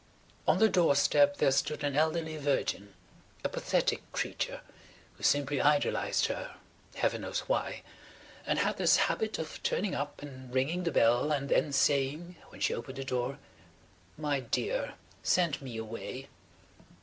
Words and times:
On 0.47 0.57
the 0.57 0.67
doorstep 0.67 1.37
there 1.37 1.51
stood 1.51 1.83
an 1.83 1.95
elderly 1.95 2.35
virgin, 2.37 2.95
a 3.43 3.49
pathetic 3.49 4.01
creature 4.11 4.61
who 5.13 5.21
simply 5.23 5.61
idolized 5.61 6.25
her 6.25 6.55
(heaven 6.95 7.21
knows 7.21 7.41
why) 7.41 7.83
and 8.47 8.57
had 8.57 8.77
this 8.77 8.95
habit 8.95 9.37
of 9.37 9.61
turning 9.61 9.93
up 9.93 10.23
and 10.23 10.51
ringing 10.51 10.85
the 10.85 10.91
bell 10.91 11.31
and 11.31 11.49
then 11.49 11.71
saying, 11.71 12.35
when 12.49 12.59
she 12.61 12.73
opened 12.73 12.97
the 12.97 13.03
door: 13.05 13.37
"My 14.17 14.39
dear, 14.39 14.95
send 15.21 15.61
me 15.61 15.77
away!" 15.77 16.29